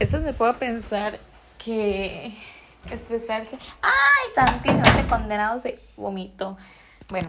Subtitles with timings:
[0.00, 1.20] Eso me puedo pensar
[1.62, 2.32] que
[2.90, 3.58] estresarse.
[3.82, 4.82] ¡Ay, santísimo!
[4.82, 6.56] Este condenado se vomitó.
[7.10, 7.28] Bueno,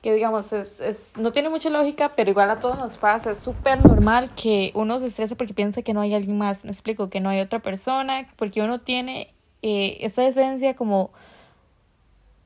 [0.00, 3.32] que digamos, es, es, no tiene mucha lógica, pero igual a todos nos pasa.
[3.32, 6.64] Es súper normal que uno se estrese porque piensa que no hay alguien más.
[6.64, 11.10] Me explico, que no hay otra persona, porque uno tiene eh, esa esencia como,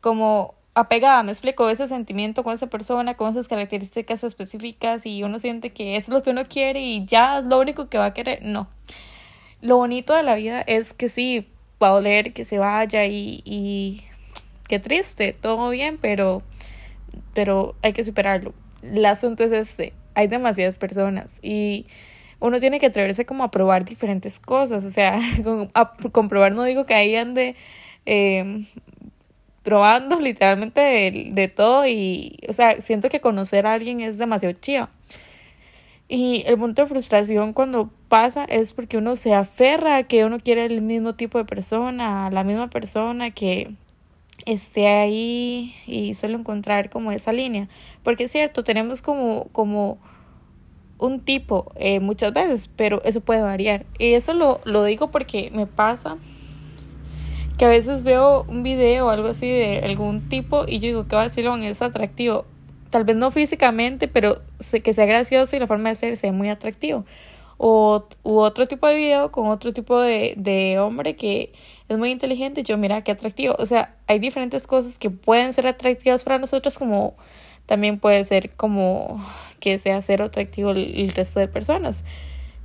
[0.01, 5.39] como apegada, me explico, ese sentimiento con esa persona, con esas características específicas y uno
[5.39, 8.15] siente que es lo que uno quiere y ya es lo único que va a
[8.15, 8.43] querer.
[8.43, 8.69] No.
[9.65, 11.49] Lo bonito de la vida es que sí,
[11.83, 14.05] va a doler que se vaya y, y
[14.69, 16.43] qué triste, todo bien, pero
[17.33, 18.53] pero hay que superarlo.
[18.83, 21.87] El asunto es este, hay demasiadas personas y
[22.41, 25.19] uno tiene que atreverse como a probar diferentes cosas, o sea,
[25.75, 27.57] a comprobar no digo que ahí ande
[28.05, 28.67] eh,
[29.63, 34.55] probando literalmente de, de, todo y, o sea, siento que conocer a alguien es demasiado
[34.61, 34.91] chido.
[36.17, 40.39] Y el punto de frustración cuando pasa es porque uno se aferra a que uno
[40.39, 43.75] quiere el mismo tipo de persona, la misma persona que,
[44.47, 47.69] esté ahí y suelo encontrar como esa línea.
[48.05, 49.99] Porque es cierto, tenemos como, como
[50.99, 53.85] un tipo eh, muchas veces, pero eso puede variar.
[53.99, 56.17] Y eso lo, lo digo porque me pasa
[57.59, 61.09] que a veces veo un video o algo así de algún tipo y yo digo
[61.09, 62.45] que vacilón es atractivo.
[62.95, 64.41] Tal vez no físicamente, pero
[64.85, 67.05] que sea gracioso y la forma de ser sea muy atractivo
[67.59, 71.51] o u otro tipo de video con otro tipo de, de hombre que
[71.89, 73.57] es muy inteligente, yo mira qué atractivo.
[73.59, 77.15] O sea, hay diferentes cosas que pueden ser atractivas para nosotros como
[77.67, 79.21] también puede ser como
[79.59, 82.05] que sea ser atractivo el, resto de personas.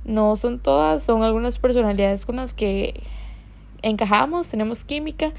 [0.04, 3.00] No son todas, son algunas personalidades con las que
[3.82, 5.32] encajamos, tenemos química,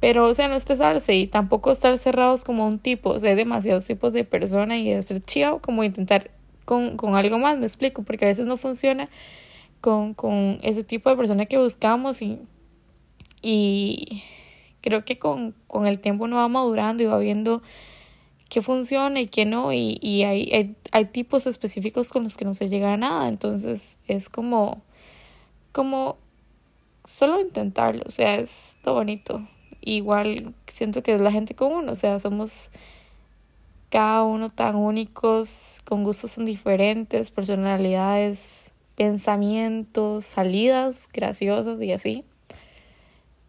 [0.00, 3.36] pero o sea, no estresarse y tampoco estar cerrados como un tipo, o sea, hay
[3.36, 6.30] demasiados tipos de persona y ser chido como intentar
[6.64, 9.08] con, con algo más, me explico, porque a veces no funciona
[9.80, 12.40] con, con ese tipo de persona que buscamos y,
[13.40, 14.22] y
[14.82, 17.62] creo que con, con el tiempo uno va madurando y va viendo
[18.48, 22.44] qué funciona y qué no, y, y hay, hay, hay, tipos específicos con los que
[22.44, 24.82] no se llega a nada, entonces es como,
[25.72, 26.16] como
[27.04, 29.46] solo intentarlo, o sea, es lo bonito.
[29.86, 32.72] Igual siento que es la gente común, o sea, somos
[33.88, 42.24] cada uno tan únicos, con gustos tan diferentes, personalidades, pensamientos, salidas graciosas y así.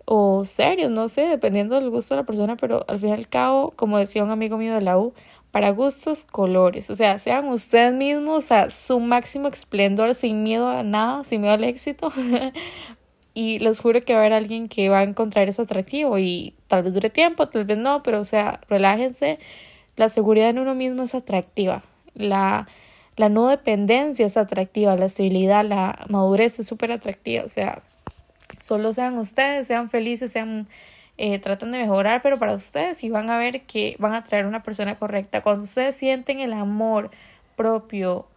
[0.05, 3.27] O serios, no sé, dependiendo del gusto de la persona, pero al fin y al
[3.27, 5.15] cabo, como decía un amigo mío de la U,
[5.49, 6.91] para gustos, colores.
[6.91, 11.55] O sea, sean ustedes mismos a su máximo esplendor, sin miedo a nada, sin miedo
[11.55, 12.13] al éxito.
[13.37, 16.55] y les juro que va a haber alguien que va a encontrar eso atractivo y
[16.65, 19.37] tal vez dure tiempo, tal vez no, pero o sea, relájense
[19.95, 21.83] la seguridad en uno mismo es atractiva.
[22.15, 22.67] La,
[23.15, 24.95] la no dependencia es atractiva.
[24.95, 27.43] La estabilidad, la madurez es súper atractiva.
[27.43, 27.83] O sea,
[28.59, 30.67] solo sean ustedes, sean felices, sean...
[31.19, 34.45] Eh, tratan de mejorar, pero para ustedes y van a ver que van a traer
[34.45, 35.41] una persona correcta.
[35.41, 37.09] Cuando ustedes sienten el amor
[37.55, 38.27] propio,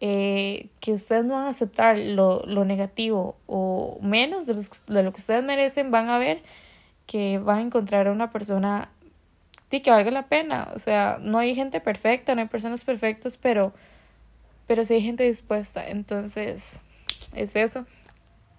[0.00, 5.12] eh, que ustedes no van a aceptar lo, lo negativo o menos de, de, lo
[5.12, 6.42] que ustedes merecen, van a ver
[7.06, 8.88] que van a encontrar a una persona
[9.70, 10.68] sí, que valga la pena.
[10.74, 13.72] O sea, no hay gente perfecta, no hay personas perfectas, pero,
[14.66, 15.86] pero sí hay gente dispuesta.
[15.86, 16.80] Entonces,
[17.34, 17.86] es eso.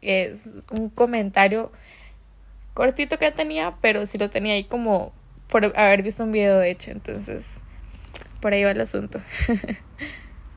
[0.01, 1.71] Es un comentario
[2.73, 5.11] cortito que tenía, pero sí lo tenía ahí como
[5.47, 6.91] por haber visto un video de hecho.
[6.91, 7.47] Entonces,
[8.39, 9.21] por ahí va el asunto.